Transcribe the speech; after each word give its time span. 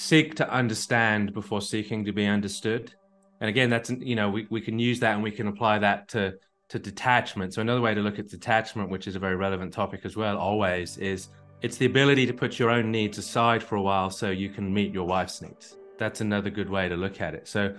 seek 0.00 0.34
to 0.34 0.50
understand 0.50 1.34
before 1.34 1.60
seeking 1.60 2.06
to 2.06 2.12
be 2.12 2.24
understood. 2.24 2.94
And 3.40 3.50
again, 3.50 3.68
that's 3.68 3.90
you 3.90 4.16
know 4.16 4.30
we, 4.30 4.46
we 4.50 4.60
can 4.60 4.78
use 4.78 4.98
that 5.00 5.14
and 5.14 5.22
we 5.22 5.30
can 5.30 5.46
apply 5.46 5.78
that 5.80 6.08
to 6.08 6.34
to 6.70 6.78
detachment. 6.78 7.54
So 7.54 7.60
another 7.60 7.80
way 7.80 7.94
to 7.94 8.00
look 8.00 8.18
at 8.18 8.28
detachment, 8.28 8.88
which 8.88 9.06
is 9.06 9.14
a 9.16 9.18
very 9.18 9.36
relevant 9.36 9.72
topic 9.72 10.00
as 10.04 10.16
well, 10.16 10.38
always 10.38 10.96
is 10.98 11.28
it's 11.60 11.76
the 11.76 11.86
ability 11.86 12.24
to 12.26 12.32
put 12.32 12.58
your 12.58 12.70
own 12.70 12.90
needs 12.90 13.18
aside 13.18 13.62
for 13.62 13.76
a 13.76 13.82
while 13.82 14.08
so 14.08 14.30
you 14.30 14.48
can 14.48 14.72
meet 14.72 14.94
your 14.94 15.06
wife's 15.06 15.42
needs. 15.42 15.76
That's 15.98 16.22
another 16.22 16.48
good 16.48 16.70
way 16.70 16.88
to 16.88 16.96
look 16.96 17.20
at 17.20 17.34
it. 17.34 17.46
So 17.46 17.74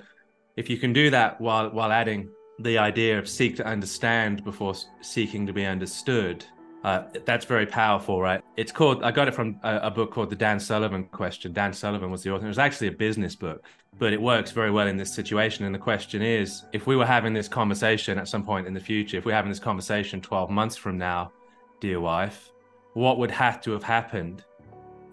if 0.55 0.69
you 0.69 0.77
can 0.77 0.93
do 0.93 1.09
that 1.09 1.41
while 1.41 1.69
while 1.71 1.91
adding 1.91 2.29
the 2.59 2.77
idea 2.77 3.17
of 3.17 3.27
seek 3.27 3.55
to 3.55 3.65
understand 3.65 4.43
before 4.43 4.75
seeking 5.01 5.47
to 5.47 5.53
be 5.53 5.65
understood, 5.65 6.45
uh, 6.83 7.03
that's 7.25 7.45
very 7.45 7.65
powerful, 7.65 8.21
right? 8.21 8.41
It's 8.57 8.71
called, 8.71 9.03
I 9.03 9.11
got 9.11 9.27
it 9.27 9.35
from 9.35 9.59
a, 9.63 9.77
a, 9.83 9.91
book 9.91 10.11
called 10.11 10.31
The 10.31 10.35
Dan 10.35 10.59
Sullivan 10.59 11.05
Question. 11.05 11.53
Dan 11.53 11.73
Sullivan 11.73 12.09
was 12.09 12.23
the 12.23 12.31
author. 12.31 12.45
It 12.45 12.49
was 12.49 12.57
actually 12.57 12.87
a 12.87 12.93
business 12.93 13.35
book, 13.35 13.63
but 13.99 14.13
it 14.13 14.21
works 14.21 14.51
very 14.51 14.71
well 14.71 14.87
in 14.87 14.97
this 14.97 15.13
situation. 15.13 15.65
And 15.65 15.75
the 15.75 15.79
question 15.79 16.23
is 16.23 16.63
if 16.73 16.87
we 16.87 16.95
were 16.95 17.05
having 17.05 17.33
this 17.33 17.47
conversation 17.47 18.17
at 18.17 18.27
some 18.27 18.43
point 18.43 18.65
in 18.65 18.73
the 18.73 18.79
future, 18.79 19.17
if 19.17 19.25
we're 19.25 19.35
having 19.35 19.51
this 19.51 19.59
conversation 19.59 20.21
12 20.21 20.49
months 20.49 20.75
from 20.75 20.97
now, 20.97 21.31
dear 21.79 21.99
wife, 21.99 22.51
what 22.93 23.19
would 23.19 23.31
have 23.31 23.61
to 23.61 23.71
have 23.71 23.83
happened 23.83 24.43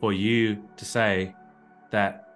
for 0.01 0.13
you 0.15 0.63
to 0.79 0.85
say 0.87 1.35
that 1.91 2.28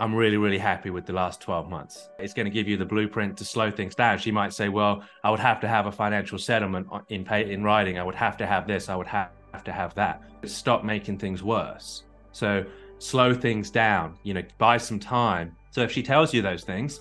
I'm 0.00 0.14
really, 0.14 0.36
really 0.36 0.58
happy 0.58 0.90
with 0.90 1.06
the 1.06 1.12
last 1.12 1.40
12 1.40 1.68
months. 1.68 2.08
It's 2.18 2.34
going 2.34 2.46
to 2.46 2.50
give 2.50 2.66
you 2.66 2.76
the 2.76 2.84
blueprint 2.84 3.36
to 3.38 3.44
slow 3.44 3.70
things 3.70 3.94
down. 3.94 4.18
She 4.18 4.32
might 4.32 4.52
say, 4.52 4.68
well, 4.68 5.04
I 5.22 5.30
would 5.30 5.40
have 5.40 5.60
to 5.60 5.68
have 5.68 5.86
a 5.86 5.92
financial 5.92 6.38
settlement 6.38 6.88
in 7.08 7.24
pay, 7.24 7.52
in 7.52 7.62
writing. 7.62 7.98
I 7.98 8.02
would 8.02 8.16
have 8.16 8.36
to 8.38 8.46
have 8.46 8.66
this. 8.66 8.88
I 8.88 8.96
would 8.96 9.06
have 9.06 9.30
to 9.64 9.72
have 9.72 9.94
that. 9.94 10.22
Stop 10.44 10.84
making 10.84 11.18
things 11.18 11.42
worse. 11.42 12.02
So 12.32 12.64
slow 12.98 13.34
things 13.34 13.70
down, 13.70 14.18
you 14.24 14.34
know, 14.34 14.42
buy 14.58 14.78
some 14.78 14.98
time. 14.98 15.54
So 15.70 15.82
if 15.82 15.92
she 15.92 16.02
tells 16.02 16.34
you 16.34 16.42
those 16.42 16.64
things, 16.64 17.00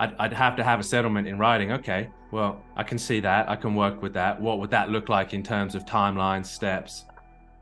I'd, 0.00 0.14
I'd 0.18 0.32
have 0.32 0.56
to 0.56 0.64
have 0.64 0.80
a 0.80 0.82
settlement 0.82 1.28
in 1.28 1.38
writing. 1.38 1.72
Okay, 1.72 2.08
well, 2.30 2.62
I 2.76 2.82
can 2.82 2.98
see 2.98 3.20
that. 3.20 3.48
I 3.48 3.56
can 3.56 3.74
work 3.74 4.00
with 4.02 4.14
that. 4.14 4.40
What 4.40 4.58
would 4.60 4.70
that 4.70 4.90
look 4.90 5.08
like 5.08 5.34
in 5.34 5.42
terms 5.42 5.74
of 5.74 5.84
timelines, 5.84 6.46
steps? 6.46 7.04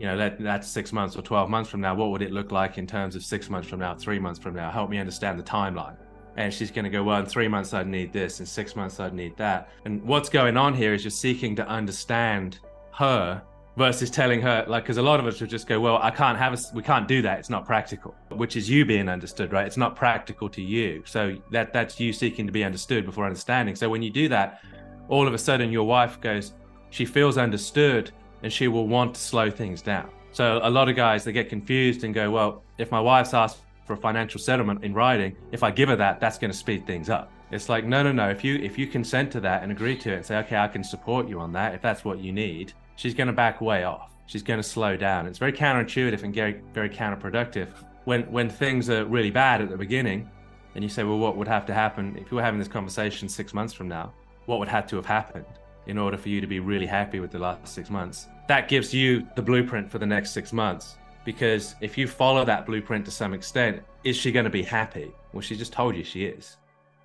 You 0.03 0.09
know 0.09 0.17
that 0.17 0.37
that's 0.41 0.67
six 0.67 0.93
months 0.93 1.15
or 1.17 1.23
12 1.23 1.49
months 1.49 1.71
from 1.71 1.81
now 1.81 1.95
what 1.95 2.11
would 2.11 2.23
it 2.23 2.33
look 2.33 2.51
like 2.51 2.77
in 2.77 2.89
terms 2.89 3.15
of 3.15 3.23
six 3.23 3.49
months 3.49 3.69
from 3.69 3.79
now 3.79 3.95
three 3.95 4.19
months 4.19 4.41
from 4.41 4.53
now? 4.53 4.69
Help 4.69 4.91
me 4.91 4.99
understand 4.99 5.39
the 5.39 5.45
timeline. 5.45 5.97
And 6.37 6.53
she's 6.53 6.73
going 6.73 6.85
to 6.85 6.91
go 6.91 7.05
well 7.05 7.21
in 7.21 7.27
three 7.27 7.47
months 7.47 7.73
i'd 7.73 7.87
need 7.87 8.13
this 8.13 8.41
in 8.41 8.47
six 8.47 8.75
months 8.75 8.99
i'd 8.99 9.15
need 9.15 9.37
that. 9.37 9.69
And 9.85 10.03
what's 10.03 10.29
going 10.29 10.57
on 10.57 10.75
here 10.75 10.93
is 10.93 11.05
you're 11.05 11.13
seeking 11.13 11.55
to 11.55 11.69
understand 11.69 12.59
her 12.95 13.41
versus 13.77 14.11
telling 14.11 14.43
her 14.43 14.65
like 14.67 14.83
because 14.83 14.97
a 14.97 15.03
lot 15.03 15.21
of 15.21 15.27
us 15.27 15.41
would 15.41 15.49
just 15.49 15.67
go 15.67 15.81
well 15.81 15.97
i 16.03 16.11
can't 16.11 16.37
have 16.37 16.53
a, 16.53 16.59
we 16.75 16.83
can't 16.83 17.09
do 17.09 17.23
that 17.23 17.39
it's 17.39 17.49
not 17.49 17.65
practical. 17.65 18.13
Which 18.31 18.57
is 18.57 18.69
you 18.69 18.85
being 18.85 19.09
understood 19.09 19.53
right? 19.53 19.69
It's 19.69 19.77
not 19.77 19.95
practical 19.95 20.49
to 20.49 20.61
you. 20.61 21.05
So 21.07 21.39
that 21.53 21.73
that's 21.73 22.01
you 22.01 22.13
seeking 22.13 22.45
to 22.47 22.53
be 22.53 22.65
understood 22.65 23.07
before 23.07 23.25
understanding. 23.25 23.77
So 23.77 23.89
when 23.89 24.03
you 24.03 24.11
do 24.11 24.29
that 24.31 24.63
all 25.09 25.29
of 25.29 25.33
a 25.33 25.39
sudden 25.39 25.71
your 25.71 25.87
wife 25.87 26.21
goes 26.21 26.55
she 26.91 27.05
feels 27.05 27.39
understood 27.39 28.11
and 28.43 28.53
she 28.53 28.69
will 28.69 28.89
want 28.89 29.15
to 29.15 29.21
slow 29.21 29.51
things 29.51 29.83
down. 29.83 30.11
So 30.33 30.61
a 30.63 30.71
lot 30.71 30.89
of 30.89 30.97
guys 30.97 31.25
they 31.25 31.33
get 31.33 31.49
confused 31.49 32.05
and 32.05 32.15
go, 32.15 32.31
well, 32.31 32.63
if 32.79 32.91
my 32.91 33.01
wife's 33.01 33.35
asked 33.35 33.59
for 33.87 33.93
a 33.93 33.97
financial 33.97 34.41
settlement 34.41 34.83
in 34.85 34.95
writing, 34.95 35.37
if 35.53 35.63
I 35.63 35.71
give 35.71 35.89
her 35.89 35.97
that, 35.97 36.21
that's 36.21 36.39
going 36.39 36.51
to 36.51 36.57
speed 36.57 36.87
things 36.87 37.11
up. 37.11 37.31
It's 37.51 37.69
like 37.69 37.85
no, 37.85 38.03
no, 38.03 38.13
no. 38.13 38.31
If 38.31 38.43
you 38.43 38.57
if 38.57 38.79
you 38.79 38.87
consent 38.87 39.31
to 39.33 39.41
that 39.41 39.63
and 39.63 39.71
agree 39.71 39.97
to 39.99 40.13
it 40.13 40.17
and 40.17 40.27
say, 40.27 40.39
okay, 40.39 40.57
I 40.57 40.69
can 40.69 40.83
support 40.83 41.29
you 41.29 41.39
on 41.39 41.53
that 41.53 41.75
if 41.75 41.83
that's 41.83 42.03
what 42.03 42.19
you 42.19 42.33
need, 42.33 42.73
she's 42.97 43.13
going 43.13 43.27
to 43.27 43.33
back 43.33 43.61
way 43.61 43.85
off. 43.85 44.11
She's 44.27 44.43
going 44.43 44.59
to 44.59 44.67
slow 44.67 44.97
down. 44.97 45.27
It's 45.27 45.39
very 45.39 45.53
counterintuitive 45.53 46.23
and 46.23 46.35
very 46.35 46.63
very 46.73 46.89
counterproductive. 46.89 47.69
When 48.05 48.23
when 48.33 48.49
things 48.49 48.89
are 48.89 49.05
really 49.05 49.31
bad 49.31 49.61
at 49.61 49.69
the 49.69 49.77
beginning, 49.77 50.31
and 50.75 50.83
you 50.83 50.89
say, 50.89 51.05
well, 51.05 51.19
what 51.19 51.37
would 51.37 51.49
have 51.49 51.67
to 51.67 51.75
happen 51.75 52.17
if 52.17 52.31
you 52.31 52.37
were 52.37 52.43
having 52.43 52.59
this 52.59 52.69
conversation 52.69 53.29
six 53.29 53.53
months 53.53 53.75
from 53.75 53.87
now? 53.87 54.15
What 54.47 54.59
would 54.59 54.69
have 54.69 54.87
to 54.89 54.97
have 54.97 55.07
happened? 55.07 55.45
In 55.87 55.99
order 55.99 56.17
for 56.17 56.29
you 56.29 56.41
to 56.41 56.47
be 56.47 56.61
really 56.61 56.87
happy 56.87 57.21
with 57.21 57.31
the 57.31 57.39
last 57.39 57.69
six 57.69 57.91
months. 57.91 58.29
That 58.49 58.69
gives 58.69 58.93
you 58.93 59.27
the 59.37 59.43
blueprint 59.43 59.91
for 59.91 59.99
the 59.99 60.07
next 60.07 60.31
six 60.33 60.53
months. 60.53 60.97
Because 61.25 61.75
if 61.81 61.97
you 61.97 62.09
follow 62.09 62.45
that 62.45 62.67
blueprint 62.67 63.05
to 63.05 63.11
some 63.11 63.33
extent, 63.33 63.83
is 64.05 64.17
she 64.17 64.33
going 64.33 64.45
to 64.45 64.51
be 64.51 64.63
happy? 64.63 65.13
Well, 65.33 65.41
she 65.41 65.57
just 65.57 65.73
told 65.73 65.97
you 65.97 66.05
she 66.05 66.25
is. 66.25 66.57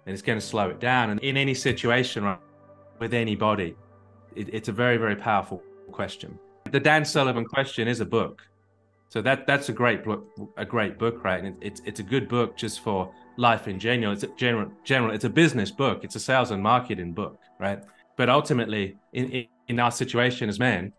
And 0.06 0.14
it's 0.14 0.22
going 0.22 0.40
to 0.40 0.46
slow 0.46 0.70
it 0.70 0.80
down. 0.80 1.10
And 1.12 1.20
in 1.22 1.38
any 1.38 1.54
situation, 1.54 2.24
right, 2.24 2.40
with 3.00 3.14
anybody, 3.14 3.76
it, 4.36 4.50
it's 4.54 4.70
a 4.70 4.72
very, 4.72 4.98
very 4.98 5.16
powerful 5.16 5.62
question. 5.92 6.40
The 6.72 6.80
Dan 6.80 7.06
Sullivan 7.06 7.46
question 7.46 7.88
is 7.88 8.00
a 8.00 8.06
book. 8.06 8.42
So 9.10 9.22
that 9.22 9.48
that's 9.48 9.70
a 9.70 9.74
great 9.74 10.04
book, 10.04 10.28
a 10.58 10.66
great 10.66 10.98
book, 11.00 11.24
right? 11.24 11.42
And 11.42 11.48
it, 11.48 11.56
it's 11.62 11.82
it's 11.86 12.00
a 12.02 12.04
good 12.04 12.28
book 12.28 12.58
just 12.58 12.82
for 12.82 13.14
life 13.38 13.68
in 13.68 13.80
general. 13.80 14.12
It's 14.12 14.24
a 14.24 14.28
general 14.36 14.70
general. 14.84 15.14
It's 15.14 15.24
a 15.24 15.30
business 15.30 15.72
book. 15.72 16.04
It's 16.04 16.16
a 16.16 16.20
sales 16.20 16.52
and 16.52 16.62
marketing 16.62 17.14
book, 17.14 17.40
right? 17.58 17.82
But 18.18 18.30
ultimately, 18.30 18.98
in, 19.14 19.46
in 19.68 19.80
our 19.80 19.92
situation 19.92 20.50
as 20.50 20.60
men, 20.60 20.92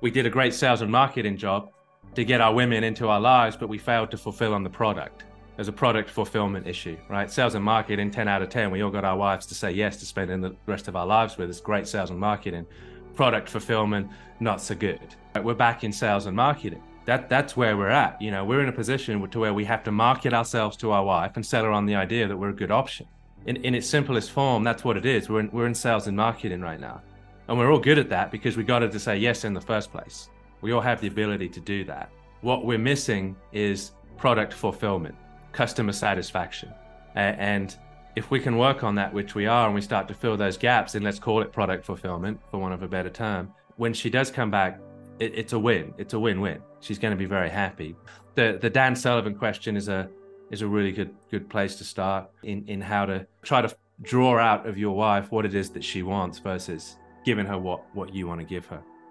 we 0.00 0.10
did 0.10 0.26
a 0.26 0.30
great 0.30 0.52
sales 0.52 0.82
and 0.82 0.90
marketing 0.90 1.36
job 1.38 1.70
to 2.14 2.24
get 2.24 2.40
our 2.40 2.52
women 2.52 2.84
into 2.84 3.08
our 3.08 3.20
lives, 3.20 3.56
but 3.56 3.68
we 3.68 3.78
failed 3.78 4.10
to 4.10 4.18
fulfill 4.18 4.52
on 4.52 4.64
the 4.64 4.70
product. 4.70 5.24
There's 5.54 5.68
a 5.68 5.72
product 5.72 6.10
fulfillment 6.10 6.66
issue, 6.66 6.98
right? 7.08 7.30
Sales 7.30 7.54
and 7.54 7.64
marketing, 7.64 8.10
10 8.10 8.28
out 8.28 8.42
of 8.42 8.50
10, 8.50 8.70
we 8.70 8.82
all 8.82 8.90
got 8.90 9.04
our 9.04 9.16
wives 9.16 9.46
to 9.46 9.54
say 9.54 9.70
yes 9.70 9.96
to 9.98 10.06
spending 10.06 10.40
the 10.40 10.54
rest 10.66 10.88
of 10.88 10.96
our 10.96 11.06
lives 11.06 11.38
with 11.38 11.48
us. 11.48 11.60
Great 11.60 11.86
sales 11.86 12.10
and 12.10 12.18
marketing. 12.18 12.66
Product 13.14 13.48
fulfillment, 13.48 14.10
not 14.40 14.60
so 14.60 14.74
good. 14.74 15.14
We're 15.42 15.54
back 15.54 15.84
in 15.84 15.92
sales 15.92 16.26
and 16.26 16.36
marketing. 16.36 16.82
That, 17.06 17.28
that's 17.28 17.56
where 17.56 17.76
we're 17.76 17.88
at. 17.88 18.20
You 18.20 18.32
know, 18.32 18.44
we're 18.44 18.60
in 18.60 18.68
a 18.68 18.72
position 18.72 19.26
to 19.30 19.38
where 19.38 19.54
we 19.54 19.64
have 19.64 19.84
to 19.84 19.92
market 19.92 20.34
ourselves 20.34 20.76
to 20.78 20.90
our 20.90 21.04
wife 21.04 21.32
and 21.36 21.46
sell 21.46 21.64
her 21.64 21.70
on 21.70 21.86
the 21.86 21.94
idea 21.94 22.26
that 22.26 22.36
we're 22.36 22.50
a 22.50 22.54
good 22.54 22.72
option 22.72 23.06
in, 23.46 23.56
in 23.56 23.74
its 23.74 23.88
simplest 23.88 24.30
form, 24.30 24.64
that's 24.64 24.84
what 24.84 24.96
it 24.96 25.06
is. 25.06 25.28
We're 25.28 25.40
in, 25.40 25.50
we're 25.50 25.66
in 25.66 25.74
sales 25.74 26.06
and 26.06 26.16
marketing 26.16 26.60
right 26.60 26.80
now. 26.80 27.02
And 27.48 27.58
we're 27.58 27.70
all 27.70 27.78
good 27.78 27.98
at 27.98 28.08
that 28.10 28.30
because 28.30 28.56
we 28.56 28.64
got 28.64 28.82
it 28.82 28.90
to 28.92 29.00
say 29.00 29.16
yes 29.16 29.44
in 29.44 29.54
the 29.54 29.60
first 29.60 29.92
place. 29.92 30.28
We 30.62 30.72
all 30.72 30.80
have 30.80 31.00
the 31.00 31.06
ability 31.06 31.48
to 31.50 31.60
do 31.60 31.84
that. 31.84 32.10
What 32.40 32.64
we're 32.64 32.78
missing 32.78 33.36
is 33.52 33.92
product 34.16 34.52
fulfillment, 34.52 35.14
customer 35.52 35.92
satisfaction. 35.92 36.72
And 37.14 37.74
if 38.16 38.30
we 38.30 38.40
can 38.40 38.58
work 38.58 38.82
on 38.82 38.94
that, 38.96 39.12
which 39.12 39.34
we 39.34 39.46
are, 39.46 39.66
and 39.66 39.74
we 39.74 39.80
start 39.80 40.08
to 40.08 40.14
fill 40.14 40.36
those 40.36 40.56
gaps, 40.56 40.94
and 40.94 41.04
let's 41.04 41.18
call 41.18 41.40
it 41.42 41.52
product 41.52 41.84
fulfillment, 41.84 42.40
for 42.50 42.58
want 42.58 42.74
of 42.74 42.82
a 42.82 42.88
better 42.88 43.10
term, 43.10 43.52
when 43.76 43.94
she 43.94 44.10
does 44.10 44.30
come 44.30 44.50
back, 44.50 44.80
it, 45.20 45.32
it's 45.34 45.52
a 45.52 45.58
win. 45.58 45.94
It's 45.98 46.14
a 46.14 46.18
win-win. 46.18 46.60
She's 46.80 46.98
going 46.98 47.12
to 47.12 47.16
be 47.16 47.26
very 47.26 47.50
happy. 47.50 47.94
The 48.34 48.58
the 48.60 48.70
Dan 48.70 48.96
Sullivan 48.96 49.34
question 49.34 49.76
is 49.76 49.88
a 49.88 50.08
is 50.50 50.62
a 50.62 50.66
really 50.66 50.92
good 50.92 51.14
good 51.30 51.48
place 51.48 51.76
to 51.76 51.84
start 51.84 52.30
in 52.42 52.64
in 52.66 52.80
how 52.80 53.06
to 53.06 53.26
try 53.42 53.60
to 53.62 53.74
draw 54.02 54.38
out 54.38 54.66
of 54.66 54.76
your 54.76 54.94
wife 54.94 55.30
what 55.32 55.44
it 55.44 55.54
is 55.54 55.70
that 55.70 55.82
she 55.82 56.02
wants 56.02 56.38
versus 56.38 56.96
giving 57.24 57.46
her 57.46 57.58
what 57.58 57.82
what 57.94 58.14
you 58.14 58.26
want 58.26 58.40
to 58.40 58.46
give 58.46 58.66
her 58.66 58.82